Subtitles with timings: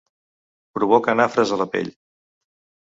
[0.79, 1.95] Provoca nafres a la pell.